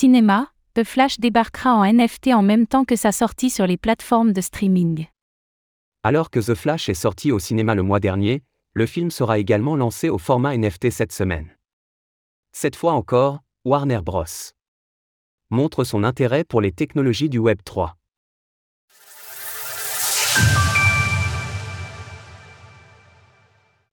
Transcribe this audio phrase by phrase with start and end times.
[0.00, 4.32] Cinéma, The Flash débarquera en NFT en même temps que sa sortie sur les plateformes
[4.32, 5.08] de streaming.
[6.04, 9.74] Alors que The Flash est sorti au cinéma le mois dernier, le film sera également
[9.74, 11.48] lancé au format NFT cette semaine.
[12.52, 14.22] Cette fois encore, Warner Bros.
[15.50, 17.96] montre son intérêt pour les technologies du Web 3.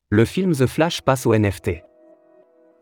[0.10, 1.82] Le film The Flash passe au NFT.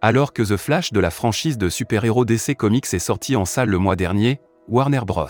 [0.05, 3.69] Alors que The Flash de la franchise de super-héros DC Comics est sorti en salle
[3.69, 5.29] le mois dernier, Warner Bros.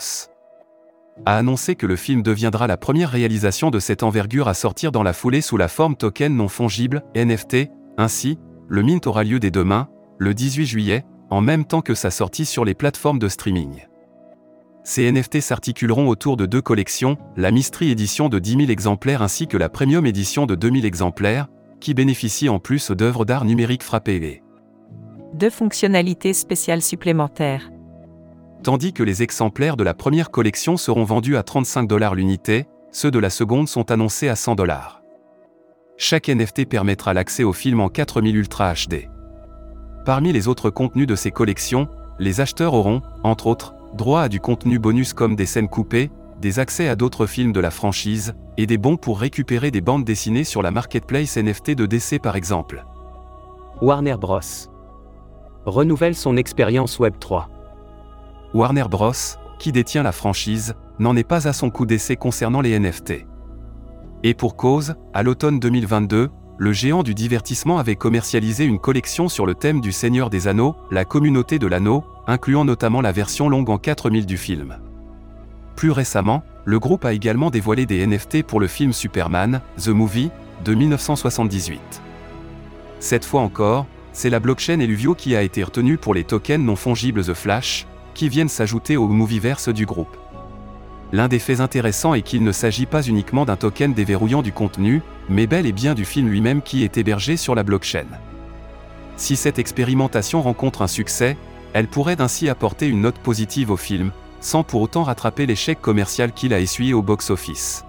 [1.27, 5.03] a annoncé que le film deviendra la première réalisation de cette envergure à sortir dans
[5.03, 9.51] la foulée sous la forme token non fongible, NFT, ainsi, le mint aura lieu dès
[9.51, 13.85] demain, le 18 juillet, en même temps que sa sortie sur les plateformes de streaming.
[14.83, 19.47] Ces NFT s'articuleront autour de deux collections, la Mystery édition de 10 000 exemplaires ainsi
[19.47, 21.45] que la Premium édition de 2000 exemplaires,
[21.79, 24.41] qui bénéficient en plus d'œuvres d'art numérique frappées
[25.33, 27.71] deux fonctionnalités spéciales supplémentaires.
[28.63, 33.11] Tandis que les exemplaires de la première collection seront vendus à 35 dollars l'unité, ceux
[33.11, 35.01] de la seconde sont annoncés à 100 dollars.
[35.97, 39.09] Chaque NFT permettra l'accès au film en 4000 Ultra HD.
[40.05, 41.87] Parmi les autres contenus de ces collections,
[42.19, 46.59] les acheteurs auront, entre autres, droit à du contenu bonus comme des scènes coupées, des
[46.59, 50.43] accès à d'autres films de la franchise, et des bons pour récupérer des bandes dessinées
[50.43, 52.85] sur la marketplace NFT de DC par exemple.
[53.81, 54.39] Warner Bros
[55.65, 57.49] renouvelle son expérience Web 3.
[58.53, 59.11] Warner Bros.,
[59.59, 63.25] qui détient la franchise, n'en est pas à son coup d'essai concernant les NFT.
[64.23, 69.45] Et pour cause, à l'automne 2022, le géant du divertissement avait commercialisé une collection sur
[69.45, 73.69] le thème du Seigneur des Anneaux, la communauté de l'anneau, incluant notamment la version longue
[73.69, 74.77] en 4000 du film.
[75.75, 80.31] Plus récemment, le groupe a également dévoilé des NFT pour le film Superman, The Movie,
[80.63, 81.81] de 1978.
[82.99, 86.75] Cette fois encore, c'est la blockchain Eluvio qui a été retenue pour les tokens non
[86.75, 90.15] fongibles The Flash, qui viennent s'ajouter au Movieverse du groupe.
[91.11, 95.01] L'un des faits intéressants est qu'il ne s'agit pas uniquement d'un token déverrouillant du contenu,
[95.29, 98.07] mais bel et bien du film lui-même qui est hébergé sur la blockchain.
[99.15, 101.37] Si cette expérimentation rencontre un succès,
[101.73, 106.31] elle pourrait ainsi apporter une note positive au film, sans pour autant rattraper l'échec commercial
[106.33, 107.85] qu'il a essuyé au box-office.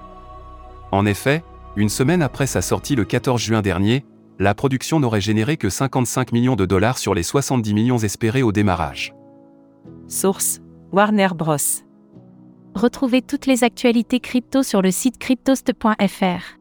[0.93, 1.43] En effet,
[1.77, 4.05] une semaine après sa sortie le 14 juin dernier,
[4.39, 8.53] la production n'aurait généré que 55 millions de dollars sur les 70 millions espérés au
[8.53, 9.15] démarrage.
[10.09, 10.61] Source
[10.93, 11.57] Warner Bros.
[12.75, 16.59] Retrouvez toutes les actualités crypto sur le site cryptost.fr.